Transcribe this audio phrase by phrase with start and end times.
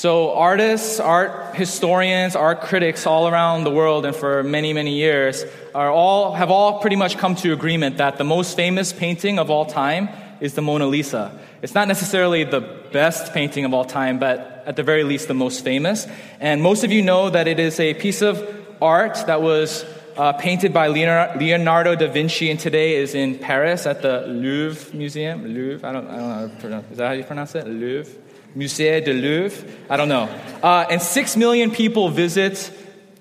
[0.00, 5.44] So, artists, art historians, art critics all around the world and for many, many years
[5.74, 9.50] are all, have all pretty much come to agreement that the most famous painting of
[9.50, 10.08] all time
[10.40, 11.38] is the Mona Lisa.
[11.60, 15.34] It's not necessarily the best painting of all time, but at the very least, the
[15.34, 16.06] most famous.
[16.40, 18.40] And most of you know that it is a piece of
[18.80, 19.84] art that was
[20.16, 25.44] uh, painted by Leonardo da Vinci and today is in Paris at the Louvre Museum.
[25.44, 27.66] Louvre, I don't, I don't know how to pronounce Is that how you pronounce it?
[27.66, 28.29] Louvre?
[28.56, 29.64] Musée de Louvre.
[29.88, 30.28] I don't know.
[30.62, 32.72] Uh, and six million people visit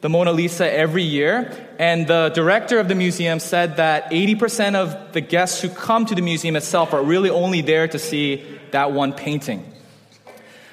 [0.02, 1.52] the Mona Lisa every year.
[1.78, 6.16] And the director of the museum said that 80% of the guests who come to
[6.16, 9.66] the museum itself are really only there to see that one painting.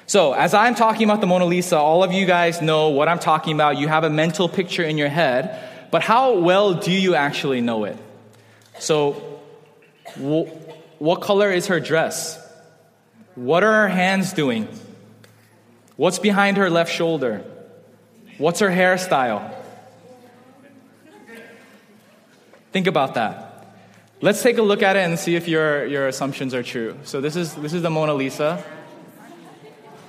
[0.05, 3.19] So, as I'm talking about the Mona Lisa, all of you guys know what I'm
[3.19, 3.77] talking about.
[3.77, 5.59] You have a mental picture in your head.
[5.91, 7.97] But how well do you actually know it?
[8.79, 9.11] So,
[10.99, 12.39] what color is her dress?
[13.37, 14.67] What are her hands doing?
[15.95, 17.45] What's behind her left shoulder?
[18.39, 19.53] What's her hairstyle?
[22.71, 23.75] Think about that.
[24.21, 26.97] Let's take a look at it and see if your, your assumptions are true.
[27.03, 28.63] So, this is, this is the Mona Lisa.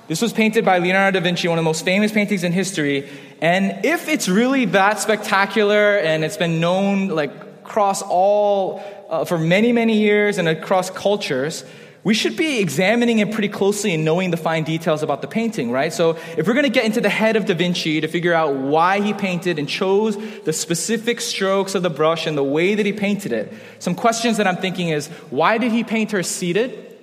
[0.07, 3.07] This was painted by Leonardo da Vinci, one of the most famous paintings in history.
[3.43, 9.37] And if it's really that spectacular and it's been known like across all, uh, for
[9.37, 11.63] many, many years and across cultures,
[12.03, 15.69] we should be examining it pretty closely and knowing the fine details about the painting,
[15.69, 15.91] right?
[15.91, 18.55] So, if we're going to get into the head of Da Vinci to figure out
[18.55, 22.85] why he painted and chose the specific strokes of the brush and the way that
[22.85, 26.97] he painted it, some questions that I'm thinking is why did he paint her seated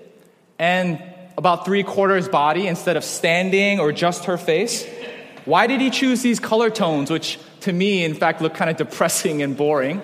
[0.58, 1.02] and
[1.36, 4.86] about three quarters body instead of standing or just her face?
[5.44, 8.77] Why did he choose these color tones, which to me, in fact, look kind of
[8.77, 10.00] depressing and boring?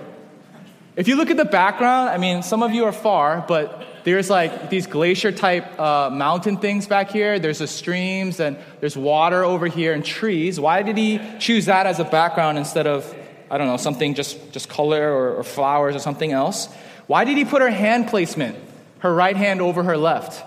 [0.95, 4.29] If you look at the background, I mean, some of you are far, but there's
[4.29, 7.39] like these glacier type uh, mountain things back here.
[7.39, 10.59] There's the streams and there's water over here and trees.
[10.59, 13.15] Why did he choose that as a background instead of,
[13.51, 16.69] I don't know, something just, just color or, or flowers or something else?
[17.07, 18.57] Why did he put her hand placement,
[19.01, 20.45] her right hand over her left?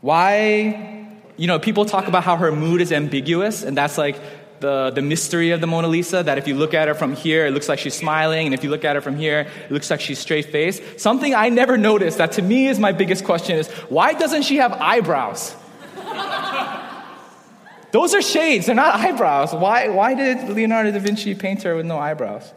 [0.00, 4.20] Why, you know, people talk about how her mood is ambiguous, and that's like
[4.60, 7.46] the, the mystery of the Mona Lisa that if you look at her from here,
[7.46, 9.90] it looks like she's smiling, and if you look at her from here, it looks
[9.90, 10.82] like she's straight faced.
[10.98, 14.56] Something I never noticed that to me is my biggest question is why doesn't she
[14.56, 15.54] have eyebrows?
[17.92, 19.52] Those are shades, they're not eyebrows.
[19.54, 22.52] Why, why did Leonardo da Vinci paint her with no eyebrows?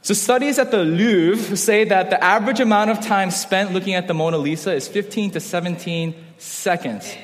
[0.00, 4.06] So, studies at the Louvre say that the average amount of time spent looking at
[4.06, 7.14] the Mona Lisa is 15 to 17 seconds.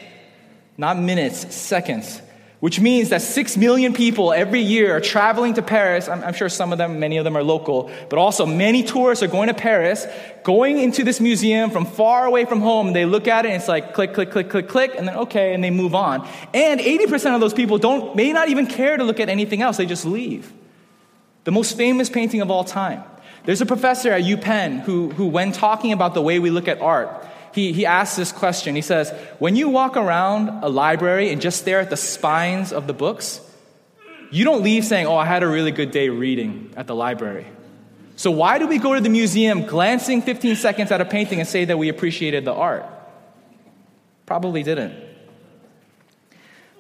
[0.77, 2.21] Not minutes, seconds
[2.65, 6.09] which means that six million people every year are traveling to Paris.
[6.09, 9.23] I'm, I'm, sure some of them, many of them are local, but also many tourists
[9.23, 10.07] are going to Paris,
[10.45, 12.95] going into this museum from far away from home.
[12.95, 15.53] They look at it and it's like click, click, click, click, click, and then okay,
[15.53, 16.27] and they move on.
[16.55, 19.77] And 80% of those people don't, may not even care to look at anything else.
[19.77, 20.51] They just leave.
[21.45, 23.05] The most famous painting of all time.
[23.45, 26.81] There's a professor at UPenn who, who when talking about the way we look at
[26.81, 28.75] art, he, he asks this question.
[28.75, 32.87] He says, When you walk around a library and just stare at the spines of
[32.89, 33.41] the books,
[34.31, 37.47] you don't leave saying, Oh, I had a really good day reading at the library.
[38.17, 41.49] So, why do we go to the museum glancing 15 seconds at a painting and
[41.49, 42.85] say that we appreciated the art?
[44.27, 44.95] Probably didn't.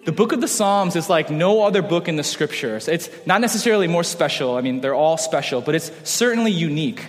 [0.04, 2.88] The book of the Psalms is like no other book in the scriptures.
[2.88, 4.56] It's not necessarily more special.
[4.56, 7.06] I mean, they're all special, but it's certainly unique.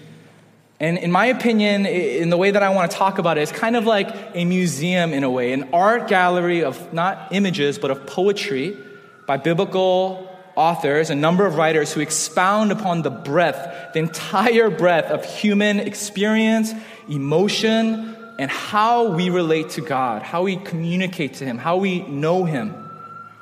[0.80, 3.52] And in my opinion, in the way that I want to talk about it, it's
[3.52, 7.92] kind of like a museum in a way, an art gallery of not images, but
[7.92, 8.78] of poetry
[9.26, 15.12] by biblical authors, a number of writers who expound upon the breadth, the entire breadth
[15.12, 16.74] of human experience,
[17.10, 22.44] emotion, and how we relate to God, how we communicate to Him, how we know
[22.44, 22.74] Him,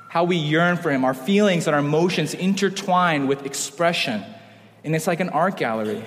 [0.07, 4.23] how we yearn for Him, our feelings and our emotions intertwined with expression.
[4.83, 6.03] And it's like an art gallery.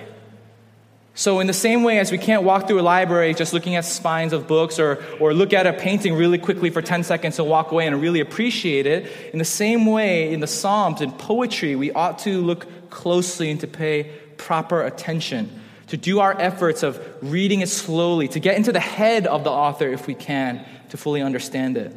[1.19, 3.87] So, in the same way as we can't walk through a library just looking at
[3.87, 7.49] spines of books or, or look at a painting really quickly for 10 seconds and
[7.49, 11.75] walk away and really appreciate it, in the same way, in the Psalms and poetry,
[11.75, 17.01] we ought to look closely and to pay proper attention, to do our efforts of
[17.23, 20.99] reading it slowly, to get into the head of the author if we can, to
[20.99, 21.97] fully understand it.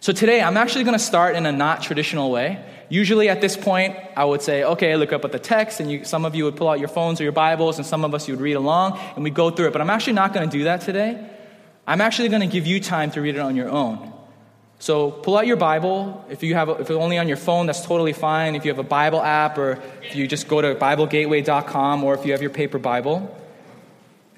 [0.00, 2.60] So, today I'm actually going to start in a not traditional way.
[2.90, 6.04] Usually at this point, I would say, okay, look up at the text, and you,
[6.04, 8.26] some of you would pull out your phones or your Bibles, and some of us
[8.26, 9.72] you would read along, and we go through it.
[9.72, 11.24] But I'm actually not going to do that today.
[11.86, 14.12] I'm actually going to give you time to read it on your own.
[14.80, 16.24] So pull out your Bible.
[16.28, 18.56] If you have, a, if it's only on your phone, that's totally fine.
[18.56, 22.26] If you have a Bible app, or if you just go to BibleGateway.com, or if
[22.26, 23.36] you have your paper Bible.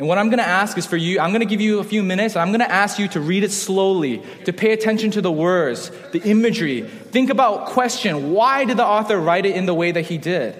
[0.02, 1.84] And what I'm going to ask is for you, I'm going to give you a
[1.84, 2.34] few minutes.
[2.34, 5.92] I'm going to ask you to read it slowly, to pay attention to the words,
[6.10, 6.80] the imagery.
[6.82, 10.56] Think about, question, why did the author write it in the way that he did?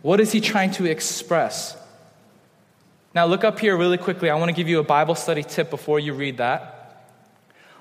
[0.00, 1.76] What is he trying to express?
[3.14, 4.30] Now, look up here really quickly.
[4.30, 7.12] I want to give you a Bible study tip before you read that.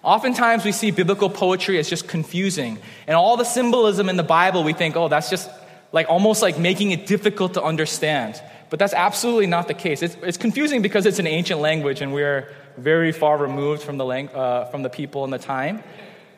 [0.03, 2.77] Oftentimes, we see biblical poetry as just confusing.
[3.07, 5.49] And all the symbolism in the Bible, we think, oh, that's just
[5.93, 8.41] like almost like making it difficult to understand.
[8.69, 10.01] But that's absolutely not the case.
[10.01, 14.06] It's, it's confusing because it's an ancient language and we're very far removed from the,
[14.06, 15.83] lang- uh, from the people and the time.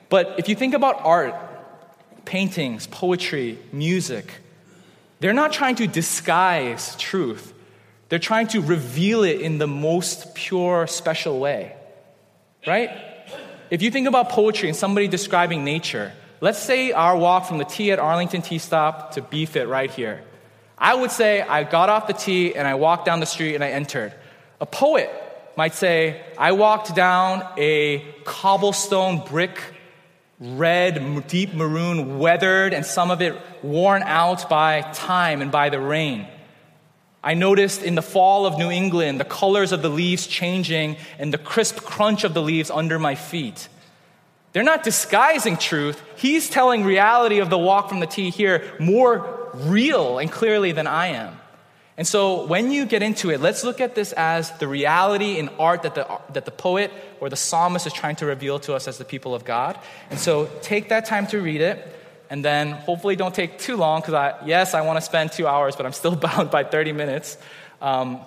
[0.10, 1.36] But if you think about art,
[2.26, 4.32] paintings, poetry, music,
[5.20, 7.54] they're not trying to disguise truth.
[8.10, 11.76] They're trying to reveal it in the most pure, special way.
[12.66, 12.92] Right?
[13.70, 17.66] If you think about poetry and somebody describing nature, let's say our walk from the
[17.66, 20.24] T at Arlington T stop to BFIT right here.
[20.78, 23.64] I would say I got off the T and I walked down the street and
[23.64, 24.14] I entered.
[24.62, 25.10] A poet
[25.56, 29.60] might say, I walked down a cobblestone brick,
[30.40, 35.80] red, deep maroon, weathered, and some of it worn out by time and by the
[35.80, 36.28] rain.
[37.24, 41.34] I noticed in the fall of New England the colors of the leaves changing and
[41.34, 43.68] the crisp crunch of the leaves under my feet.
[44.58, 46.02] They're not disguising truth.
[46.16, 50.88] He's telling reality of the walk from the T here more real and clearly than
[50.88, 51.40] I am.
[51.96, 55.50] And so when you get into it, let's look at this as the reality in
[55.60, 58.88] art that the, that the poet or the psalmist is trying to reveal to us
[58.88, 59.78] as the people of God.
[60.10, 61.96] And so take that time to read it.
[62.32, 65.46] And then hopefully don't take too long because I, yes, I want to spend two
[65.46, 67.38] hours, but I'm still bound by 30 minutes.
[67.80, 68.22] Um,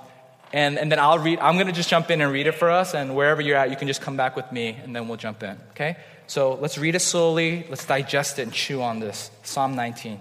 [0.53, 2.71] and, and then I'll read, I'm going to just jump in and read it for
[2.71, 2.94] us.
[2.94, 5.43] And wherever you're at, you can just come back with me and then we'll jump
[5.43, 5.59] in.
[5.71, 5.97] Okay?
[6.31, 7.67] So let's read it slowly.
[7.69, 9.32] Let's digest it and chew on this.
[9.43, 10.21] Psalm 19.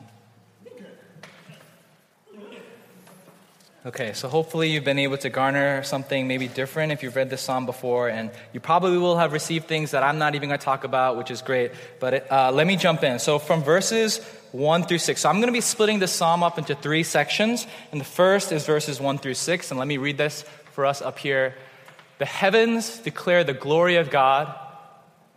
[3.85, 7.41] Okay, so hopefully you've been able to garner something maybe different if you've read this
[7.41, 10.65] psalm before, and you probably will have received things that I'm not even going to
[10.65, 11.73] talk about, which is great.
[11.99, 13.19] But uh, let me jump in.
[13.19, 14.17] So from verses
[14.51, 15.21] 1 through 6.
[15.21, 18.51] So I'm going to be splitting this psalm up into three sections, and the first
[18.51, 21.53] is verses 1 through 6, and let me read this for us up here.
[22.17, 24.55] The heavens declare the glory of God,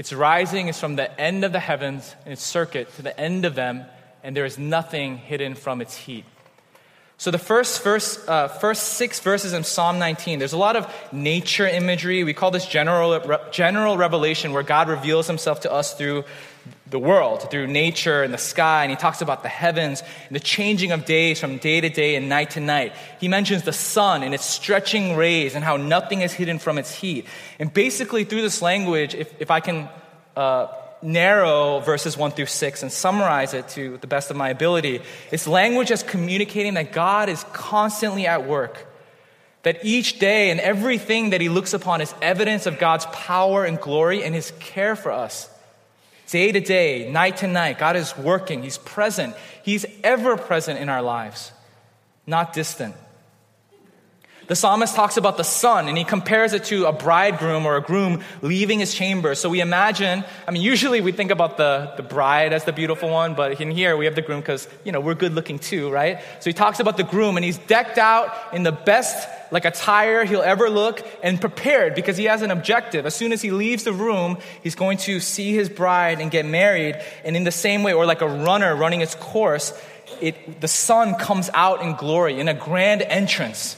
[0.00, 3.44] Its rising is from the end of the heavens, and its circuit to the end
[3.44, 3.84] of them,
[4.22, 6.24] and there is nothing hidden from its heat.
[7.18, 10.90] So, the first, verse, uh, first six verses in Psalm 19, there's a lot of
[11.12, 12.24] nature imagery.
[12.24, 13.20] We call this general,
[13.52, 16.24] general revelation, where God reveals himself to us through
[16.90, 18.84] the world, through nature and the sky.
[18.84, 22.16] And he talks about the heavens and the changing of days from day to day
[22.16, 22.92] and night to night.
[23.20, 26.92] He mentions the sun and its stretching rays and how nothing is hidden from its
[26.92, 27.26] heat.
[27.58, 29.88] And basically, through this language, if, if I can
[30.36, 30.68] uh,
[31.02, 35.00] narrow verses 1 through 6 and summarize it to the best of my ability.
[35.30, 38.86] It's language as communicating that God is constantly at work.
[39.62, 43.78] That each day and everything that he looks upon is evidence of God's power and
[43.78, 45.50] glory and his care for us.
[46.30, 48.62] Day to day, night to night, God is working.
[48.62, 49.34] He's present.
[49.64, 51.50] He's ever present in our lives,
[52.24, 52.94] not distant.
[54.50, 57.80] The psalmist talks about the sun and he compares it to a bridegroom or a
[57.80, 59.36] groom leaving his chamber.
[59.36, 63.10] So we imagine, I mean, usually we think about the, the bride as the beautiful
[63.10, 65.88] one, but in here we have the groom because, you know, we're good looking too,
[65.88, 66.18] right?
[66.40, 70.24] So he talks about the groom and he's decked out in the best, like attire
[70.24, 73.06] he'll ever look and prepared because he has an objective.
[73.06, 76.44] As soon as he leaves the room, he's going to see his bride and get
[76.44, 77.00] married.
[77.22, 79.72] And in the same way, or like a runner running its course,
[80.20, 83.76] it, the sun comes out in glory in a grand entrance.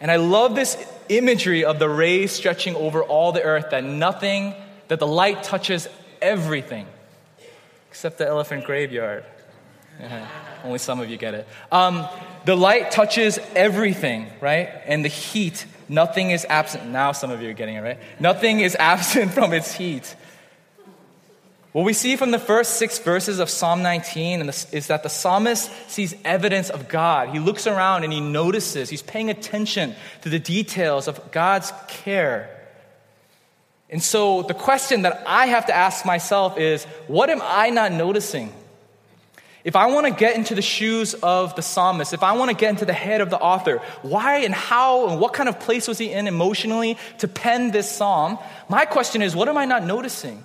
[0.00, 0.76] And I love this
[1.08, 4.54] imagery of the rays stretching over all the earth, that nothing,
[4.88, 5.88] that the light touches
[6.22, 6.86] everything,
[7.90, 9.24] except the elephant graveyard.
[10.64, 11.46] Only some of you get it.
[11.70, 12.06] Um,
[12.44, 14.70] the light touches everything, right?
[14.86, 16.86] And the heat, nothing is absent.
[16.86, 17.98] Now some of you are getting it, right?
[18.18, 20.14] Nothing is absent from its heat.
[21.72, 25.70] What we see from the first six verses of Psalm 19 is that the psalmist
[25.88, 27.28] sees evidence of God.
[27.28, 32.50] He looks around and he notices, he's paying attention to the details of God's care.
[33.88, 37.92] And so the question that I have to ask myself is what am I not
[37.92, 38.52] noticing?
[39.62, 42.56] If I want to get into the shoes of the psalmist, if I want to
[42.56, 45.86] get into the head of the author, why and how and what kind of place
[45.86, 48.38] was he in emotionally to pen this psalm?
[48.68, 50.42] My question is, what am I not noticing?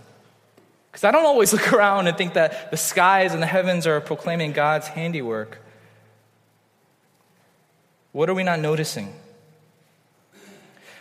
[0.95, 3.99] Because I don't always look around and think that the skies and the heavens are
[3.99, 5.57] proclaiming God's handiwork.
[8.13, 9.13] What are we not noticing?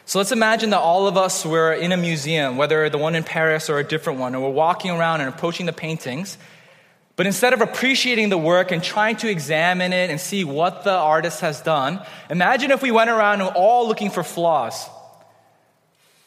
[0.04, 3.22] So let's imagine that all of us were in a museum, whether the one in
[3.22, 6.38] Paris or a different one, and we're walking around and approaching the paintings.
[7.14, 10.90] But instead of appreciating the work and trying to examine it and see what the
[10.90, 14.88] artist has done, imagine if we went around all looking for flaws.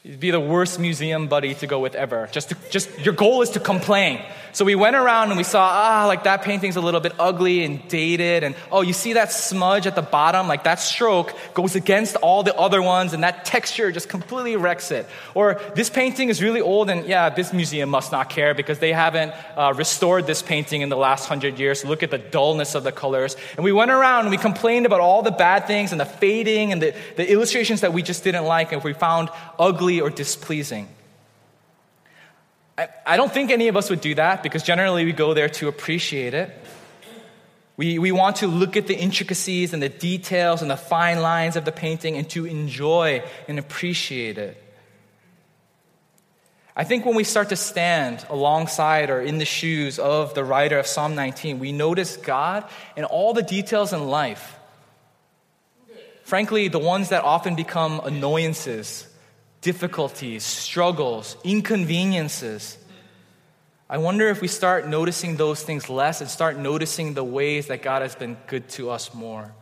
[0.03, 2.29] You'd be the worst museum buddy to go with ever.
[2.31, 4.23] Just, to, just your goal is to complain.
[4.53, 7.63] So we went around and we saw, ah, like that painting's a little bit ugly
[7.63, 8.43] and dated.
[8.43, 10.47] And oh, you see that smudge at the bottom?
[10.47, 14.91] Like that stroke goes against all the other ones and that texture just completely wrecks
[14.91, 15.07] it.
[15.35, 18.93] Or this painting is really old and yeah, this museum must not care because they
[18.93, 21.83] haven't uh, restored this painting in the last hundred years.
[21.83, 23.35] Look at the dullness of the colors.
[23.57, 26.71] And we went around and we complained about all the bad things and the fading
[26.71, 30.87] and the, the illustrations that we just didn't like and we found ugly or displeasing.
[32.77, 35.49] I, I don't think any of us would do that because generally we go there
[35.49, 36.51] to appreciate it.
[37.75, 41.55] We, we want to look at the intricacies and the details and the fine lines
[41.55, 44.63] of the painting and to enjoy and appreciate it.
[46.75, 50.77] I think when we start to stand alongside or in the shoes of the writer
[50.77, 54.59] of Psalm 19, we notice God and all the details in life.
[56.23, 59.07] Frankly, the ones that often become annoyances
[59.67, 62.77] difficulties, struggles, inconveniences.
[63.89, 67.81] I wonder if we start noticing those things less and start noticing the ways that
[67.81, 69.53] God has been good to us more.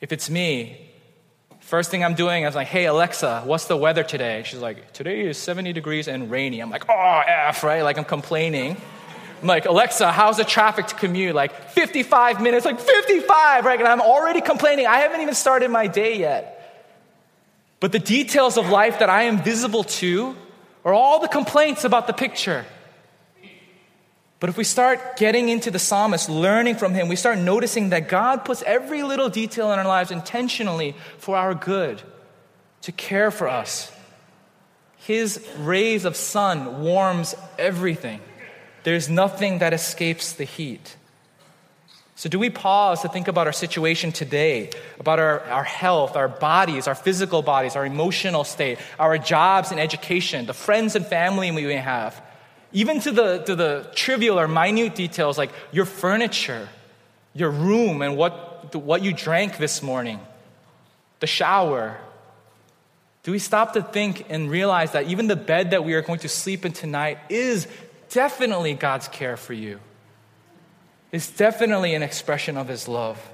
[0.00, 0.90] If it's me,
[1.60, 4.42] first thing I'm doing is like, hey, Alexa, what's the weather today?
[4.44, 6.58] She's like, today is 70 degrees and rainy.
[6.58, 7.82] I'm like, oh, F, right?
[7.82, 8.76] Like I'm complaining.
[9.40, 11.36] I'm like, Alexa, how's the traffic to commute?
[11.36, 13.78] Like 55 minutes, like 55, right?
[13.78, 14.88] And I'm already complaining.
[14.88, 16.53] I haven't even started my day yet.
[17.84, 20.34] But the details of life that I am visible to
[20.86, 22.64] are all the complaints about the picture.
[24.40, 28.08] But if we start getting into the psalmist, learning from him, we start noticing that
[28.08, 32.00] God puts every little detail in our lives intentionally for our good,
[32.80, 33.92] to care for us.
[34.96, 38.22] His rays of sun warms everything.
[38.84, 40.96] There's nothing that escapes the heat.
[42.16, 46.28] So, do we pause to think about our situation today, about our, our health, our
[46.28, 51.50] bodies, our physical bodies, our emotional state, our jobs and education, the friends and family
[51.50, 52.22] we may have,
[52.72, 56.68] even to the, to the trivial or minute details like your furniture,
[57.34, 60.20] your room, and what, what you drank this morning,
[61.18, 61.98] the shower?
[63.24, 66.20] Do we stop to think and realize that even the bed that we are going
[66.20, 67.66] to sleep in tonight is
[68.10, 69.80] definitely God's care for you?
[71.14, 73.30] Is definitely an expression of his love.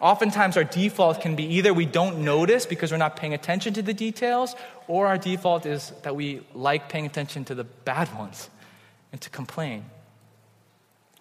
[0.00, 3.82] Oftentimes, our default can be either we don't notice because we're not paying attention to
[3.82, 4.56] the details,
[4.88, 8.50] or our default is that we like paying attention to the bad ones
[9.12, 9.84] and to complain.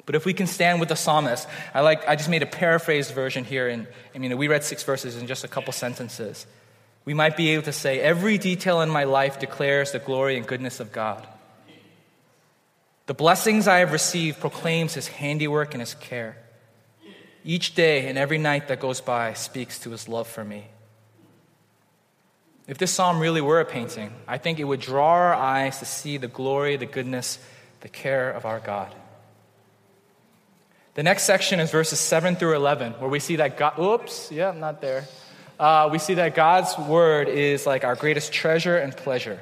[0.07, 3.13] But if we can stand with the psalmist, I like I just made a paraphrased
[3.13, 6.47] version here, and I mean we read six verses in just a couple sentences.
[7.05, 10.47] We might be able to say, Every detail in my life declares the glory and
[10.47, 11.27] goodness of God.
[13.09, 16.37] The blessings I have received proclaims his handiwork and his care.
[17.43, 20.67] Each day and every night that goes by speaks to his love for me.
[22.67, 25.85] If this psalm really were a painting, I think it would draw our eyes to
[25.85, 27.39] see the glory, the goodness,
[27.81, 28.93] the care of our God.
[30.93, 34.49] The next section is verses 7 through 11, where we see that God, oops, yeah,
[34.49, 35.07] I'm not there.
[35.59, 39.41] Uh, we see that God's word is like our greatest treasure and pleasure.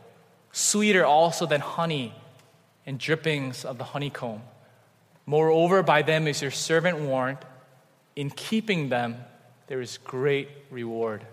[0.51, 2.13] sweeter also than honey
[2.85, 4.41] and drippings of the honeycomb.
[5.25, 7.37] Moreover, by them is your servant warned.
[8.15, 9.17] In keeping them,
[9.67, 11.25] there is great reward.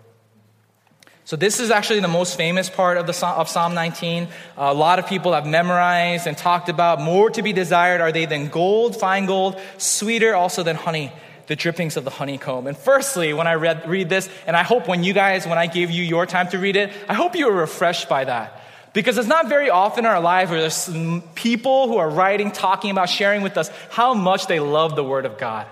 [1.25, 4.27] So, this is actually the most famous part of, the, of Psalm 19.
[4.57, 6.99] a lot of people have memorized and talked about.
[7.01, 11.11] More to be desired are they than gold, fine gold, sweeter also than honey,
[11.45, 12.65] the drippings of the honeycomb.
[12.65, 15.67] And firstly, when I read, read this, and I hope when you guys, when I
[15.67, 18.58] gave you your time to read it, I hope you were refreshed by that.
[18.93, 20.89] Because it's not very often in our life where there's
[21.35, 25.25] people who are writing, talking about, sharing with us how much they love the Word
[25.25, 25.67] of God.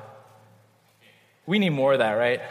[1.45, 2.41] We need more of that, right?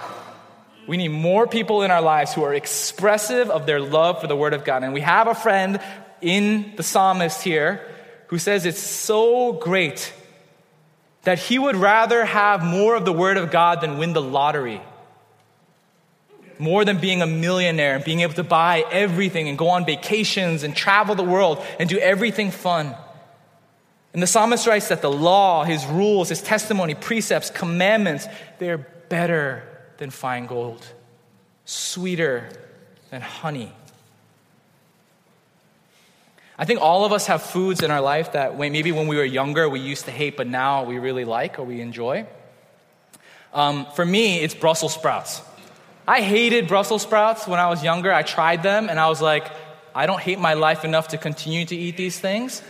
[0.89, 4.37] We need more people in our lives who are expressive of their love for the
[4.37, 4.83] Word of God.
[4.83, 5.81] And we have a friend
[6.21, 7.87] in the psalmist here
[8.29, 10.13] who says it's so great
[11.23, 14.81] that he would rather have more of the Word of God than win the lottery.
[16.59, 20.63] More than being a millionaire and being able to buy everything and go on vacations
[20.63, 22.95] and travel the world and do everything fun.
[24.13, 28.27] And the psalmist writes that the law, his rules, his testimony, precepts, commandments,
[28.59, 29.63] they're better
[29.99, 30.87] than fine gold,
[31.67, 32.49] sweeter
[33.11, 33.73] than honey.
[36.59, 39.25] I think all of us have foods in our life that maybe when we were
[39.25, 42.27] younger we used to hate, but now we really like or we enjoy.
[43.53, 45.43] Um, for me, it's Brussels sprouts.
[46.09, 48.13] I hated Brussels sprouts when I was younger.
[48.13, 49.51] I tried them and I was like,
[49.95, 52.63] I don't hate my life enough to continue to eat these things.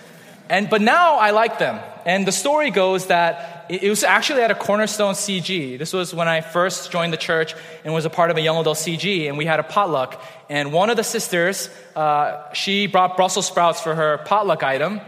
[0.49, 1.81] And, but now I like them.
[2.05, 5.77] And the story goes that it was actually at a Cornerstone CG.
[5.77, 8.57] This was when I first joined the church and was a part of a young
[8.59, 10.23] adult CG, and we had a potluck.
[10.49, 15.01] And one of the sisters, uh, she brought Brussels sprouts for her potluck item.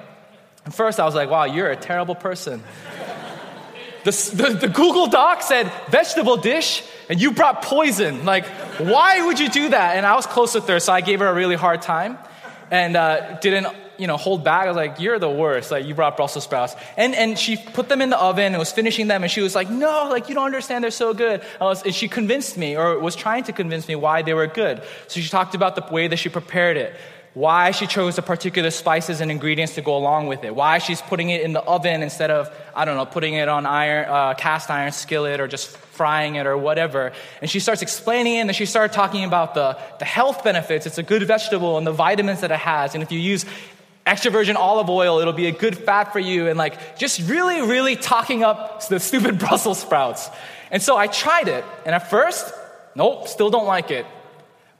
[0.64, 2.64] And first I was like, wow, you're a terrible person.
[4.04, 8.25] the, the, the Google Doc said vegetable dish, and you brought poison.
[8.25, 8.47] Like,
[8.79, 9.97] why would you do that?
[9.97, 12.19] And I was close with her, so I gave her a really hard time
[12.71, 13.67] and uh, didn't
[13.99, 14.65] you know, hold back.
[14.65, 15.71] I was like, you're the worst.
[15.71, 16.77] Like, you brought Brussels sprouts.
[16.97, 19.25] And, and she put them in the oven and was finishing them.
[19.25, 20.85] And she was like, no, like, you don't understand.
[20.85, 21.43] They're so good.
[21.61, 24.83] Was, and she convinced me or was trying to convince me why they were good.
[25.09, 26.95] So she talked about the way that she prepared it.
[27.35, 30.54] Why she chose the particular spices and ingredients to go along with it.
[30.54, 33.66] Why she's putting it in the oven instead of, I don't know, putting it on
[33.66, 37.12] iron, uh, cast iron skillet or just frying it or whatever.
[37.40, 40.87] And she starts explaining it and then she starts talking about the, the health benefits.
[40.87, 42.94] It's a good vegetable and the vitamins that it has.
[42.94, 43.44] And if you use
[44.08, 47.61] extra virgin olive oil, it'll be a good fat for you, and like just really,
[47.61, 50.30] really talking up the stupid Brussels sprouts.
[50.70, 52.52] And so I tried it, and at first,
[52.94, 54.06] nope, still don't like it.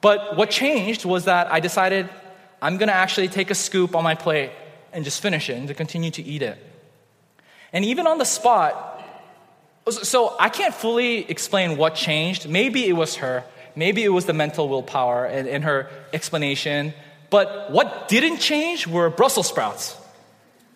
[0.01, 2.09] But what changed was that I decided
[2.61, 4.51] I'm gonna actually take a scoop on my plate
[4.93, 6.59] and just finish it and to continue to eat it.
[7.73, 8.87] And even on the spot,
[9.91, 12.49] so I can't fully explain what changed.
[12.49, 13.45] Maybe it was her,
[13.77, 16.95] maybe it was the mental willpower and, and her explanation.
[17.31, 19.97] But what didn't change were Brussels sprouts,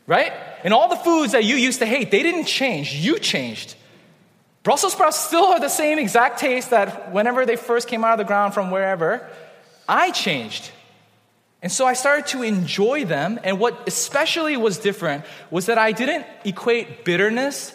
[0.07, 0.33] right?
[0.65, 2.95] And all the foods that you used to hate, they didn't change.
[2.95, 3.75] You changed.
[4.63, 8.19] Brussels sprouts still are the same exact taste that whenever they first came out of
[8.19, 9.29] the ground from wherever,
[9.89, 10.71] I changed.
[11.63, 13.39] And so I started to enjoy them.
[13.45, 17.73] And what especially was different was that I didn't equate bitterness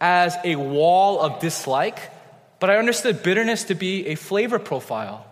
[0.00, 1.98] as a wall of dislike,
[2.58, 5.26] but I understood bitterness to be a flavor profile,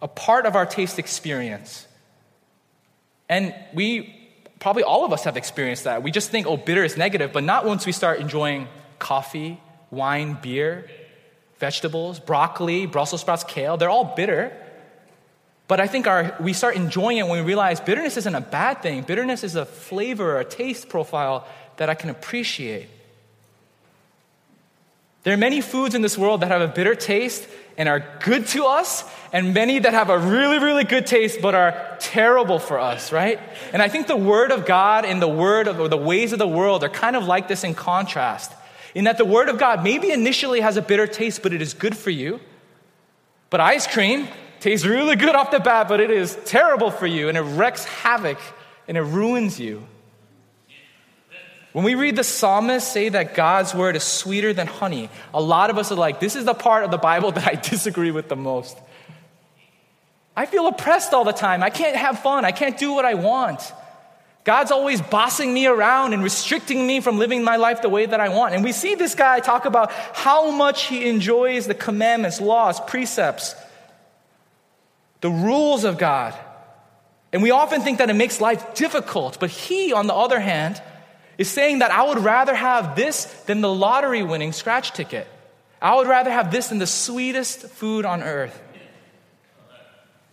[0.00, 1.86] a part of our taste experience.
[3.28, 4.14] And we,
[4.58, 6.02] probably all of us have experienced that.
[6.02, 9.60] We just think, oh, bitter is negative, but not once we start enjoying coffee,
[9.90, 10.88] wine, beer,
[11.58, 13.76] vegetables, broccoli, Brussels sprouts, kale.
[13.76, 14.56] They're all bitter.
[15.68, 18.82] But I think our, we start enjoying it when we realize bitterness isn't a bad
[18.82, 19.02] thing.
[19.02, 21.46] Bitterness is a flavor, a taste profile
[21.76, 22.88] that I can appreciate.
[25.22, 27.48] There are many foods in this world that have a bitter taste
[27.78, 31.54] and are good to us, and many that have a really, really good taste but
[31.54, 33.40] are terrible for us, right?
[33.72, 36.38] And I think the Word of God and the Word of or the ways of
[36.38, 38.52] the world are kind of like this in contrast.
[38.94, 41.72] In that the Word of God maybe initially has a bitter taste, but it is
[41.72, 42.40] good for you.
[43.48, 44.28] But ice cream
[44.62, 47.84] tastes really good off the bat, but it is terrible for you, and it wreaks
[47.84, 48.38] havoc
[48.86, 49.86] and it ruins you.
[51.72, 55.70] When we read the psalmist say that God's word is sweeter than honey, a lot
[55.70, 58.28] of us are like, this is the part of the Bible that I disagree with
[58.28, 58.76] the most.
[60.36, 61.62] I feel oppressed all the time.
[61.62, 62.44] I can't have fun.
[62.44, 63.72] I can't do what I want.
[64.44, 68.20] God's always bossing me around and restricting me from living my life the way that
[68.20, 68.54] I want.
[68.54, 73.54] And we see this guy talk about how much he enjoys the commandments, laws, precepts,
[75.22, 76.34] the rules of God.
[77.32, 79.40] And we often think that it makes life difficult.
[79.40, 80.82] But he, on the other hand,
[81.38, 85.26] is saying that I would rather have this than the lottery winning scratch ticket.
[85.80, 88.60] I would rather have this than the sweetest food on earth.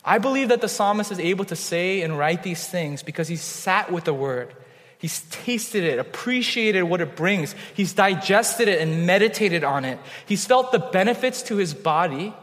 [0.04, 3.42] I believe that the psalmist is able to say and write these things because he's
[3.42, 4.54] sat with the word.
[4.98, 7.56] He's tasted it, appreciated what it brings.
[7.74, 10.00] He's digested it and meditated on it.
[10.26, 12.34] He's felt the benefits to his body,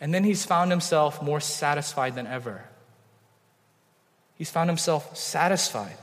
[0.00, 2.64] and then he's found himself more satisfied than ever.
[4.36, 5.96] He's found himself satisfied.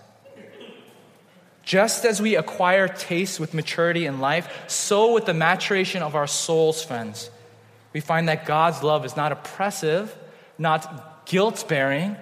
[1.63, 6.27] Just as we acquire taste with maturity in life, so with the maturation of our
[6.27, 7.29] souls, friends,
[7.91, 10.15] we find that God's love is not oppressive,
[10.59, 12.17] not guilt bearing,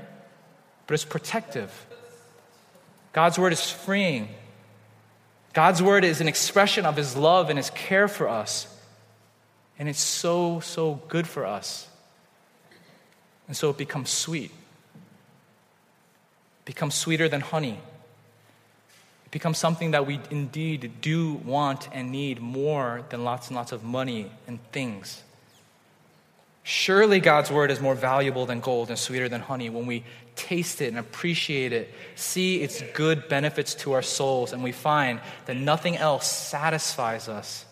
[0.88, 1.86] but it's protective.
[3.12, 4.30] God's word is freeing.
[5.54, 8.68] God's word is an expression of his love and his care for us.
[9.80, 11.88] And it's so, so good for us.
[13.48, 14.52] And so it becomes sweet.
[14.52, 17.80] It becomes sweeter than honey.
[19.26, 23.72] It becomes something that we indeed do want and need more than lots and lots
[23.72, 25.24] of money and things.
[26.64, 30.06] Surely God's word is more valuable than gold and sweeter than honey when we
[30.38, 35.20] taste it and appreciate it, see its good benefits to our souls, and we find
[35.46, 37.66] that nothing else satisfies us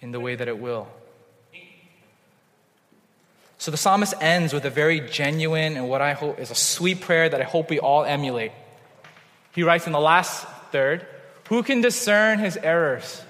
[0.00, 0.88] in the way that it will.
[3.62, 7.00] So the psalmist ends with a very genuine and what I hope is a sweet
[7.00, 8.50] prayer that I hope we all emulate.
[9.54, 11.06] He writes in the last third,
[11.48, 13.22] Who can discern his errors?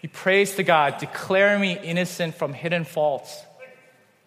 [0.00, 3.42] He prays to God, Declare me innocent from hidden faults.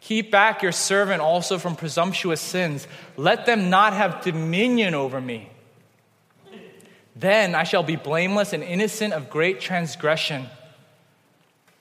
[0.01, 2.89] Keep back your servant also from presumptuous sins.
[3.15, 5.49] Let them not have dominion over me.
[7.15, 10.47] Then I shall be blameless and innocent of great transgression.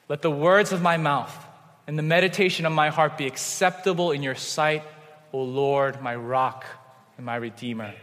[0.09, 1.46] Let the words of my mouth
[1.87, 4.83] and the meditation of my heart be acceptable in your sight,
[5.33, 6.65] O Lord, my rock
[7.17, 7.95] and my redeemer.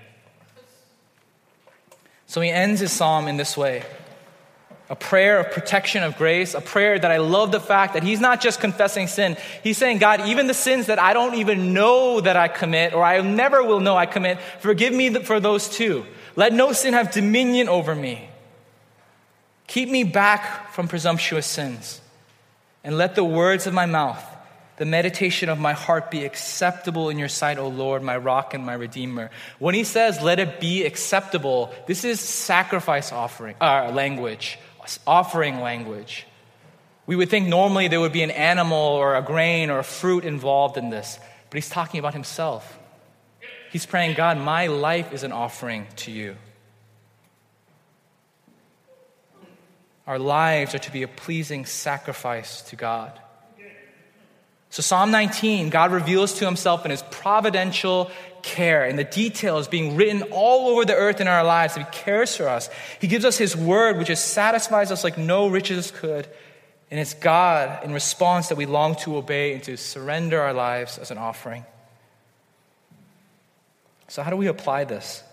[2.27, 3.83] So he ends his psalm in this way
[4.89, 8.19] a prayer of protection of grace, a prayer that I love the fact that he's
[8.19, 9.37] not just confessing sin.
[9.63, 13.03] He's saying, God, even the sins that I don't even know that I commit or
[13.03, 16.05] I never will know I commit, forgive me for those too.
[16.35, 18.29] Let no sin have dominion over me.
[19.65, 22.01] Keep me back from presumptuous sins.
[22.83, 24.23] And let the words of my mouth,
[24.77, 28.65] the meditation of my heart be acceptable in your sight, O Lord, my rock and
[28.65, 29.31] my redeemer.
[29.59, 34.57] When he says, let it be acceptable, this is sacrifice offering, uh, language
[35.05, 36.25] offering language.
[37.05, 40.23] We would think normally there would be an animal or a grain or a fruit
[40.23, 41.19] involved in this,
[41.49, 42.79] but he's talking about himself.
[43.71, 46.35] He's praying, God, my life is an offering to you.
[50.05, 53.19] Our lives are to be a pleasing sacrifice to God.
[54.69, 58.09] So, Psalm 19, God reveals to himself in his providential
[58.41, 61.75] care and the details being written all over the earth in our lives.
[61.75, 62.71] That he cares for us.
[62.99, 66.27] He gives us his word, which satisfies us like no riches could.
[66.89, 70.97] And it's God in response that we long to obey and to surrender our lives
[70.97, 71.65] as an offering.
[74.07, 75.23] So, how do we apply this?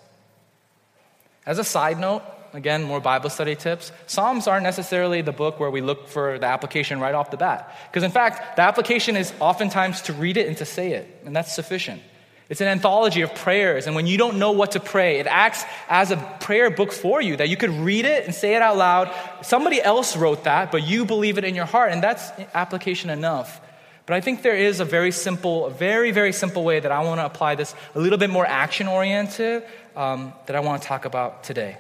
[1.47, 3.93] As a side note, again, more Bible study tips.
[4.07, 7.77] Psalms aren't necessarily the book where we look for the application right off the bat.
[7.91, 11.35] Because in fact, the application is oftentimes to read it and to say it, and
[11.35, 12.03] that's sufficient.
[12.49, 15.63] It's an anthology of prayers, and when you don't know what to pray, it acts
[15.89, 18.77] as a prayer book for you that you could read it and say it out
[18.77, 19.15] loud.
[19.43, 23.61] Somebody else wrote that, but you believe it in your heart, and that's application enough.
[24.05, 27.05] But I think there is a very simple, a very, very simple way that I
[27.05, 29.63] want to apply this, a little bit more action oriented,
[29.95, 31.79] um, that I want to talk about today.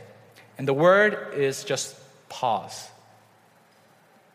[0.61, 1.97] And the word is just
[2.29, 2.87] pause.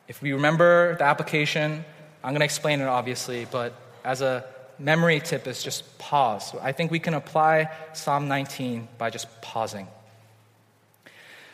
[0.08, 1.86] If we remember the application,
[2.24, 4.44] I'm going to explain it obviously, but as a
[4.80, 6.56] memory tip is just pause.
[6.64, 9.88] I think we can apply Psalm 19 by just pausing.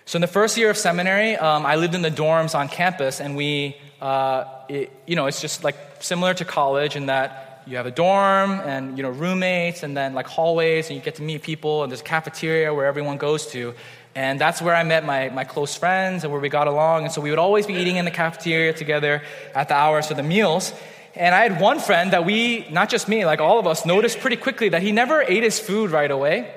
[0.06, 3.20] So, in the first year of seminary, um, I lived in the dorms on campus,
[3.20, 7.76] and we, uh, it, you know, it's just like similar to college in that you
[7.76, 11.22] have a dorm and, you know, roommates, and then like hallways, and you get to
[11.22, 13.76] meet people, and there's a cafeteria where everyone goes to.
[14.14, 17.04] And that's where I met my, my close friends and where we got along.
[17.04, 19.24] And so we would always be eating in the cafeteria together
[19.56, 20.74] at the hours for the meals.
[21.16, 24.20] And I had one friend that we, not just me, like all of us, noticed
[24.20, 26.54] pretty quickly that he never ate his food right away.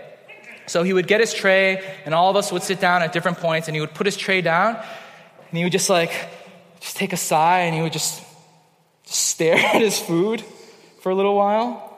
[0.66, 3.38] So he would get his tray, and all of us would sit down at different
[3.38, 6.12] points, and he would put his tray down, and he would just like,
[6.80, 8.22] just take a sigh, and he would just
[9.04, 10.42] stare at his food
[11.02, 11.90] for a little while.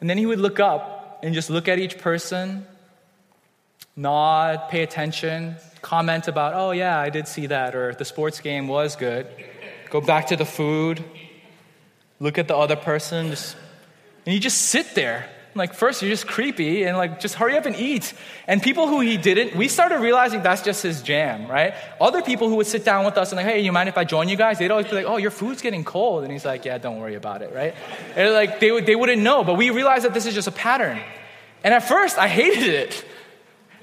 [0.00, 2.66] And then he would look up and just look at each person
[3.96, 8.68] nod, pay attention, comment about, oh, yeah, I did see that, or the sports game
[8.68, 9.26] was good.
[9.90, 11.04] Go back to the food,
[12.18, 13.56] look at the other person, just,
[14.26, 15.28] and you just sit there.
[15.56, 18.12] Like, first, you're just creepy, and like, just hurry up and eat.
[18.48, 21.74] And people who he didn't, we started realizing that's just his jam, right?
[22.00, 24.02] Other people who would sit down with us and like, hey, you mind if I
[24.02, 24.58] join you guys?
[24.58, 26.24] They'd always be like, oh, your food's getting cold.
[26.24, 27.72] And he's like, yeah, don't worry about it, right?
[28.16, 30.98] And like, they, they wouldn't know, but we realized that this is just a pattern.
[31.62, 33.04] And at first, I hated it.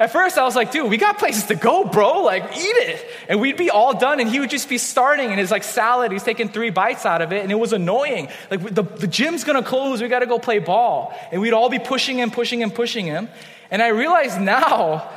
[0.01, 2.23] At first, I was like, dude, we got places to go, bro.
[2.23, 3.05] Like, eat it.
[3.29, 6.11] And we'd be all done, and he would just be starting, and his like salad,
[6.11, 8.27] he's taking three bites out of it, and it was annoying.
[8.49, 11.15] Like, the, the gym's gonna close, we gotta go play ball.
[11.31, 13.29] And we'd all be pushing him, pushing him, pushing him.
[13.69, 15.07] And I realized now,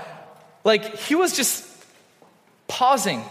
[0.64, 1.66] like, he was just
[2.68, 3.24] pausing.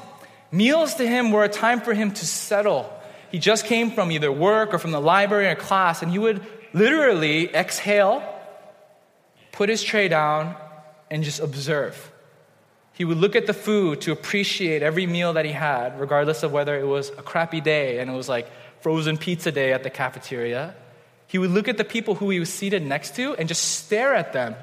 [0.52, 2.92] Meals to him were a time for him to settle.
[3.32, 6.42] He just came from either work or from the library or class, and he would
[6.74, 8.28] literally exhale
[9.52, 10.56] put his tray down,
[11.10, 12.12] and just observe.
[12.94, 16.52] He would look at the food to appreciate every meal that he had, regardless of
[16.52, 18.50] whether it was a crappy day and it was like
[18.82, 20.76] frozen pizza day at the cafeteria.
[21.28, 24.14] He would look at the people who he was seated next to and just stare
[24.14, 24.56] at them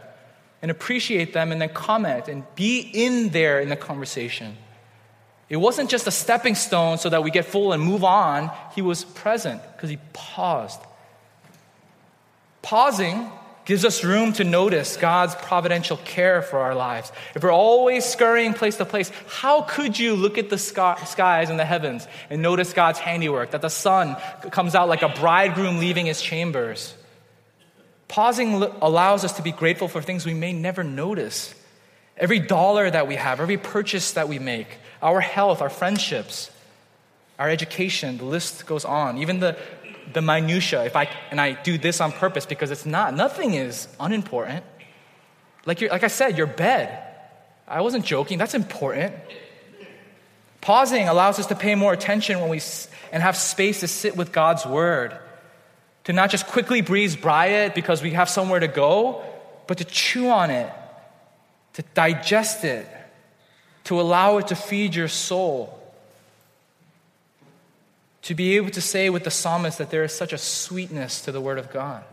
[0.62, 4.56] and appreciate them and then comment and be in there in the conversation.
[5.48, 8.52] It wasn't just a stepping stone so that we get full and move on.
[8.76, 10.80] He was present because he paused.
[12.62, 13.28] Pausing
[13.64, 17.12] gives us room to notice God's providential care for our lives.
[17.34, 21.58] If we're always scurrying place to place, how could you look at the skies and
[21.58, 24.16] the heavens and notice God's handiwork, that the sun
[24.50, 26.94] comes out like a bridegroom leaving his chambers?
[28.08, 31.54] Pausing allows us to be grateful for things we may never notice.
[32.16, 34.66] Every dollar that we have, every purchase that we make,
[35.00, 36.50] our health, our friendships,
[37.38, 39.16] our education, the list goes on.
[39.18, 39.56] Even the,
[40.12, 43.88] the minutia, if I, and I do this on purpose because it's not, nothing is
[43.98, 44.64] unimportant.
[45.66, 47.06] Like, you, like I said, your bed.
[47.66, 49.14] I wasn't joking, that's important.
[50.60, 52.60] Pausing allows us to pay more attention when we,
[53.12, 55.16] and have space to sit with God's word,
[56.04, 59.24] to not just quickly breeze by it because we have somewhere to go,
[59.66, 60.70] but to chew on it,
[61.74, 62.86] to digest it,
[63.84, 65.79] to allow it to feed your soul
[68.22, 71.32] to be able to say with the psalmist that there is such a sweetness to
[71.32, 72.04] the Word of God.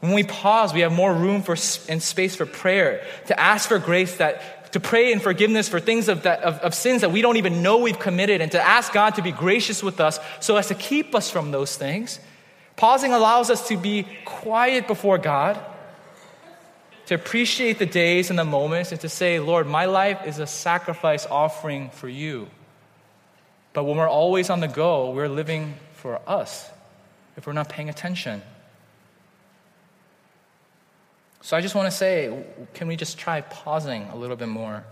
[0.00, 1.56] When we pause, we have more room for,
[1.88, 6.08] and space for prayer, to ask for grace, that, to pray in forgiveness for things
[6.08, 8.92] of, that, of, of sins that we don't even know we've committed, and to ask
[8.92, 12.20] God to be gracious with us so as to keep us from those things.
[12.76, 15.58] Pausing allows us to be quiet before God,
[17.06, 20.46] to appreciate the days and the moments, and to say, Lord, my life is a
[20.46, 22.48] sacrifice offering for you.
[23.76, 26.66] But when we're always on the go, we're living for us
[27.36, 28.40] if we're not paying attention.
[31.42, 34.82] So I just want to say, can we just try pausing a little bit more?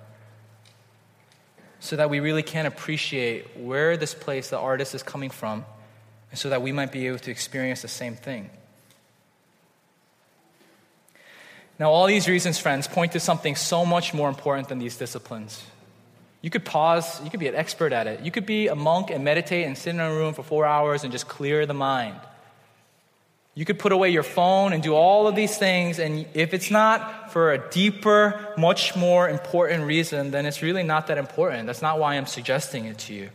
[1.80, 5.64] So that we really can appreciate where this place, the artist, is coming from,
[6.30, 8.50] and so that we might be able to experience the same thing.
[11.78, 15.64] Now, all these reasons, friends, point to something so much more important than these disciplines.
[16.44, 18.20] You could pause, you could be an expert at it.
[18.20, 21.02] You could be a monk and meditate and sit in a room for four hours
[21.02, 22.20] and just clear the mind.
[23.54, 26.70] You could put away your phone and do all of these things, and if it's
[26.70, 31.64] not for a deeper, much more important reason, then it's really not that important.
[31.66, 33.30] That's not why I'm suggesting it to you.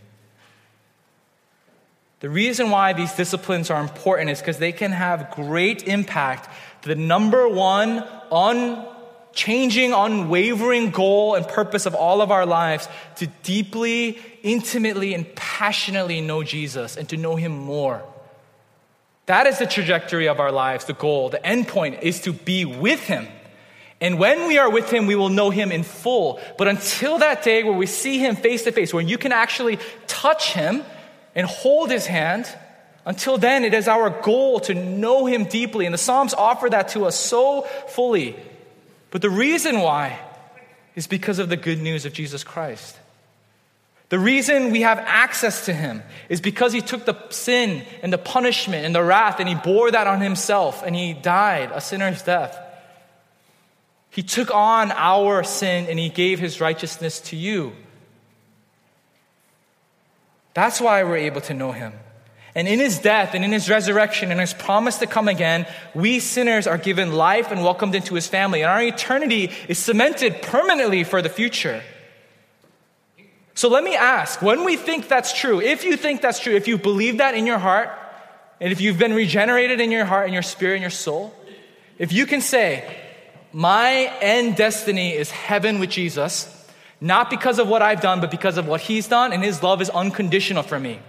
[2.19, 6.47] The reason why these disciplines are important is because they can have great impact.
[6.83, 8.85] The number one un
[9.33, 12.87] changing, unwavering goal and purpose of all of our lives
[13.17, 18.03] to deeply, intimately, and passionately know Jesus and to know Him more.
[19.27, 21.29] That is the trajectory of our lives, the goal.
[21.29, 23.27] The end point is to be with Him.
[24.01, 26.39] And when we are with Him, we will know Him in full.
[26.57, 29.77] But until that day where we see Him face to face, where you can actually
[30.07, 30.83] touch Him
[31.35, 32.47] and hold His hand,
[33.05, 35.85] until then, it is our goal to know Him deeply.
[35.85, 38.35] And the Psalms offer that to us so fully.
[39.11, 40.19] But the reason why
[40.95, 42.97] is because of the good news of Jesus Christ.
[44.09, 48.17] The reason we have access to him is because he took the sin and the
[48.17, 52.23] punishment and the wrath and he bore that on himself and he died a sinner's
[52.23, 52.59] death.
[54.09, 57.73] He took on our sin and he gave his righteousness to you.
[60.55, 61.93] That's why we're able to know him.
[62.55, 66.19] And in his death and in his resurrection and his promise to come again, we
[66.19, 68.61] sinners are given life and welcomed into his family.
[68.61, 71.83] And our eternity is cemented permanently for the future.
[73.53, 76.67] So let me ask when we think that's true, if you think that's true, if
[76.67, 77.89] you believe that in your heart,
[78.61, 81.33] and if you've been regenerated in your heart and your spirit and your soul,
[81.97, 82.97] if you can say,
[83.51, 86.47] My end destiny is heaven with Jesus,
[86.99, 89.81] not because of what I've done, but because of what he's done, and his love
[89.81, 90.99] is unconditional for me.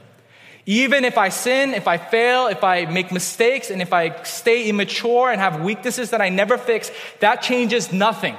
[0.66, 4.68] Even if I sin, if I fail, if I make mistakes, and if I stay
[4.68, 8.36] immature and have weaknesses that I never fix, that changes nothing.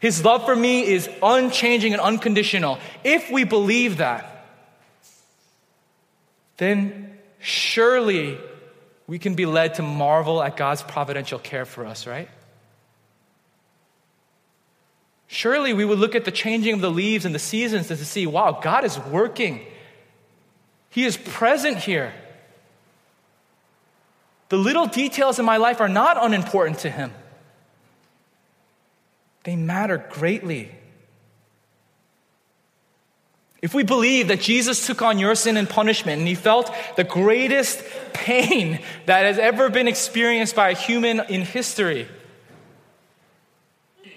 [0.00, 2.78] His love for me is unchanging and unconditional.
[3.04, 4.46] If we believe that,
[6.56, 8.38] then surely
[9.06, 12.28] we can be led to marvel at God's providential care for us, right?
[15.26, 18.04] Surely we would look at the changing of the leaves and the seasons and to
[18.04, 19.66] see, wow, God is working
[20.90, 22.12] he is present here.
[24.50, 27.12] The little details in my life are not unimportant to Him,
[29.44, 30.72] they matter greatly.
[33.62, 37.04] If we believe that Jesus took on your sin and punishment and he felt the
[37.04, 42.08] greatest pain that has ever been experienced by a human in history,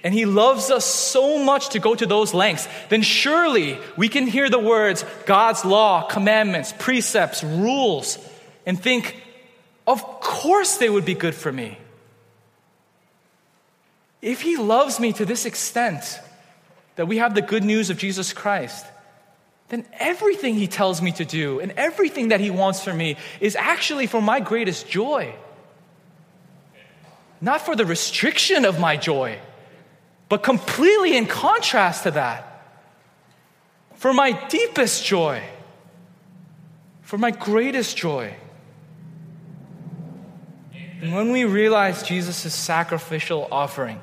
[0.04, 4.28] and He loves us so much to go to those lengths, then surely we can
[4.28, 8.18] hear the words God's law, commandments, precepts, rules,
[8.66, 9.16] and think,
[9.88, 11.78] of course they would be good for me.
[14.22, 16.20] If He loves me to this extent,
[16.96, 18.86] that we have the good news of Jesus Christ,
[19.70, 23.56] then everything He tells me to do and everything that He wants for me is
[23.56, 25.34] actually for my greatest joy.
[27.42, 29.40] Not for the restriction of my joy
[30.30, 32.50] but completely in contrast to that,
[33.96, 35.44] for my deepest joy,
[37.02, 38.34] for my greatest joy.
[41.02, 44.02] And when we realize Jesus' sacrificial offering,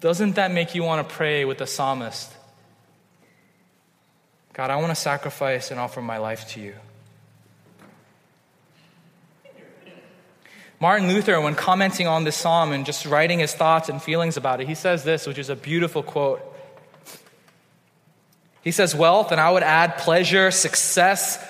[0.00, 2.32] doesn't that make you want to pray with the psalmist?
[4.52, 6.74] God, I want to sacrifice and offer my life to you.
[10.82, 14.62] Martin Luther, when commenting on this psalm and just writing his thoughts and feelings about
[14.62, 16.40] it, he says this, which is a beautiful quote.
[18.62, 21.42] He says, Wealth, and I would add pleasure, success,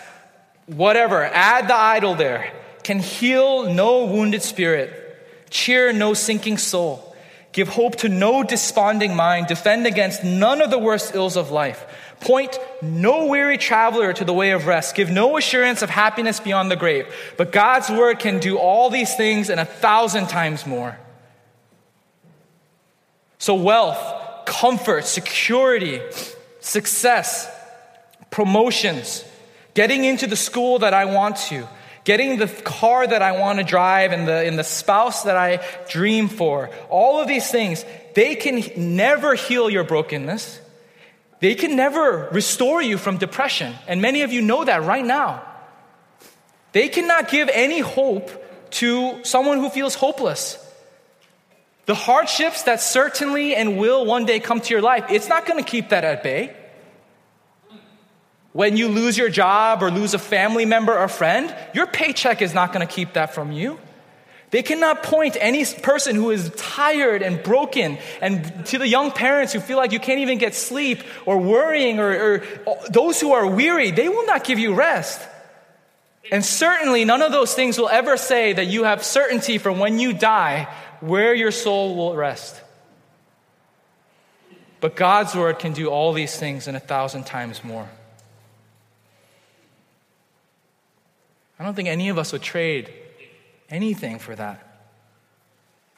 [0.67, 4.91] whatever, add the idol there, can heal no wounded spirit,
[5.49, 7.15] cheer no sinking soul,
[7.53, 11.85] give hope to no desponding mind, defend against none of the worst ills of life
[12.21, 14.95] Point no weary traveler to the way of rest.
[14.95, 17.07] Give no assurance of happiness beyond the grave.
[17.39, 20.99] But God's word can do all these things and a thousand times more.
[23.39, 26.03] So, wealth, comfort, security,
[26.61, 27.51] success,
[28.31, 29.25] promotions,
[29.73, 31.67] getting into the school that I want to,
[32.05, 35.65] getting the car that I want to drive and the, and the spouse that I
[35.89, 37.83] dream for, all of these things,
[38.15, 38.63] they can
[38.97, 40.60] never heal your brokenness.
[41.41, 43.75] They can never restore you from depression.
[43.89, 45.43] And many of you know that right now.
[46.73, 48.31] They cannot give any hope
[48.73, 50.59] to someone who feels hopeless.
[51.87, 55.63] The hardships that certainly and will one day come to your life, it's not going
[55.63, 56.55] to keep that at bay.
[58.53, 62.53] When you lose your job or lose a family member or friend, your paycheck is
[62.53, 63.79] not going to keep that from you.
[64.51, 69.53] They cannot point any person who is tired and broken and to the young parents
[69.53, 72.43] who feel like you can't even get sleep or worrying or, or
[72.91, 75.21] those who are weary, they will not give you rest.
[76.33, 80.01] And certainly none of those things will ever say that you have certainty for when
[80.01, 80.69] you die
[81.01, 82.61] where your soul will rest.
[84.81, 87.89] But God's word can do all these things and a thousand times more.
[91.59, 92.91] I don't think any of us would trade
[93.71, 94.67] anything for that.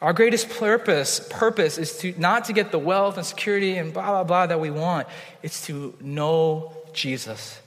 [0.01, 4.07] Our greatest purpose, purpose is to not to get the wealth and security and blah
[4.07, 5.07] blah blah that we want.
[5.43, 7.61] It's to know Jesus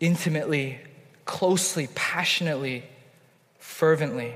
[0.00, 0.78] intimately,
[1.26, 2.84] closely, passionately,
[3.58, 4.32] fervently.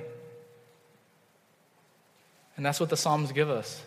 [2.57, 3.83] And that's what the Psalms give us.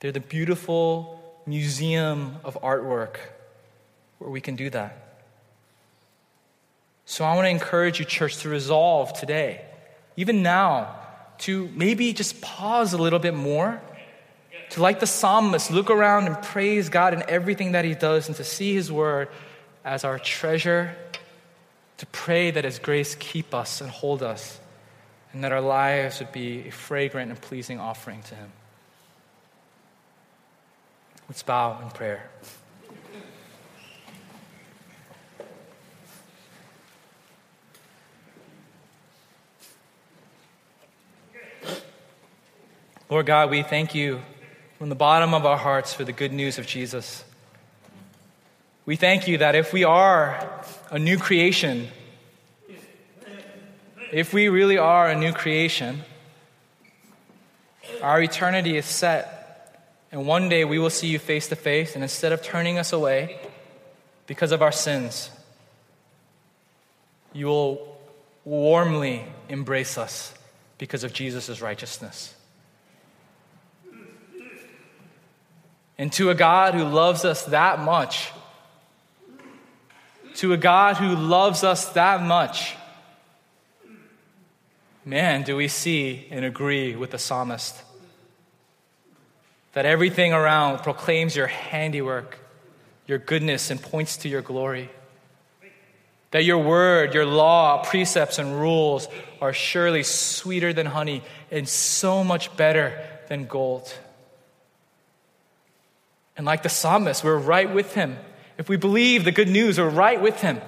[0.00, 3.16] They're the beautiful museum of artwork
[4.18, 5.24] where we can do that.
[7.06, 9.64] So I want to encourage you, church, to resolve today
[10.16, 10.94] even now,
[11.38, 13.80] to maybe just pause a little bit more,
[14.70, 18.36] to, like the psalmist, look around and praise God in everything that He does, and
[18.36, 19.28] to see His word
[19.84, 20.96] as our treasure,
[21.98, 24.58] to pray that His grace keep us and hold us,
[25.32, 28.50] and that our lives would be a fragrant and pleasing offering to Him.
[31.28, 32.30] Let's bow in prayer.
[43.08, 44.20] Lord God, we thank you
[44.78, 47.22] from the bottom of our hearts for the good news of Jesus.
[48.84, 51.86] We thank you that if we are a new creation,
[54.12, 56.02] if we really are a new creation,
[58.02, 62.02] our eternity is set, and one day we will see you face to face, and
[62.02, 63.38] instead of turning us away
[64.26, 65.30] because of our sins,
[67.32, 67.98] you will
[68.44, 70.34] warmly embrace us
[70.76, 72.35] because of Jesus' righteousness.
[75.98, 78.30] And to a God who loves us that much,
[80.36, 82.76] to a God who loves us that much,
[85.04, 87.82] man, do we see and agree with the psalmist
[89.76, 92.38] that everything around proclaims your handiwork,
[93.06, 94.88] your goodness, and points to your glory.
[96.30, 99.06] That your word, your law, precepts, and rules
[99.38, 103.92] are surely sweeter than honey and so much better than gold.
[106.36, 108.16] And like the psalmist, we're right with him.
[108.58, 110.60] If we believe the good news, we're right with him.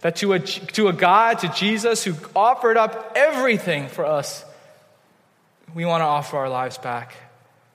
[0.00, 4.44] That to a, to a God, to Jesus, who offered up everything for us,
[5.74, 7.16] we want to offer our lives back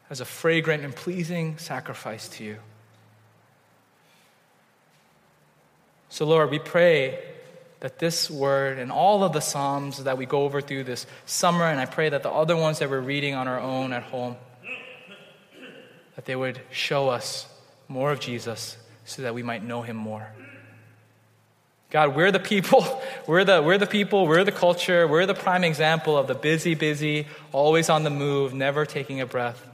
[0.10, 2.58] as a fragrant and pleasing sacrifice to you.
[6.10, 7.20] So, Lord, we pray
[7.82, 11.66] that this word and all of the Psalms that we go over through this summer,
[11.66, 14.36] and I pray that the other ones that we're reading on our own at home,
[16.20, 17.47] that they would show us
[17.88, 20.28] more of Jesus so that we might know him more.
[21.91, 25.63] God, we're the people, we're the, we're the people, we're the culture, we're the prime
[25.63, 29.65] example of the busy, busy, always on the move, never taking a breath.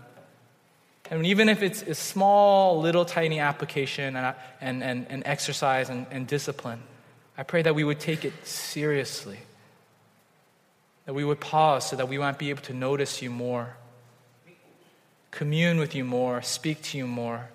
[1.09, 6.05] And even if it's a small, little, tiny application and, and, and, and exercise and,
[6.11, 6.83] and discipline,
[7.39, 9.39] I pray that we would take it seriously.
[11.07, 13.75] That we would pause so that we might be able to notice you more,
[15.35, 17.49] commune with you more, speak to you more,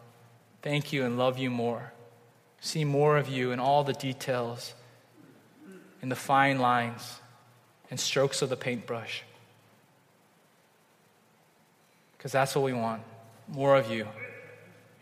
[0.61, 1.93] thank you and love you more,
[2.61, 4.75] see more of you in all the details,
[6.03, 7.21] in the fine lines
[7.91, 9.23] and strokes of the paintbrush.
[12.17, 13.03] Because that's what we want
[13.49, 14.07] more of you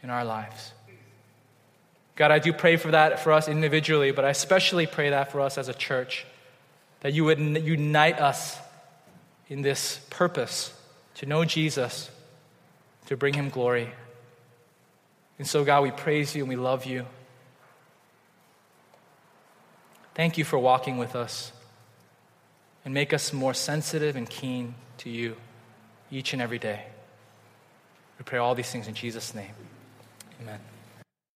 [0.05, 0.73] in our lives.
[2.15, 5.41] God, I do pray for that for us individually, but I especially pray that for
[5.41, 6.27] us as a church,
[7.01, 8.57] that you would unite us
[9.49, 10.73] in this purpose
[11.17, 12.09] to know Jesus,
[13.09, 13.89] to bring him glory.
[15.39, 17.07] And so, God, we praise you and we love you.
[20.15, 21.53] Thank you for walking with us
[22.85, 25.37] and make us more sensitive and keen to you
[26.11, 26.85] each and every day.
[28.19, 29.53] We pray all these things in Jesus' name.
[30.43, 30.61] Amen.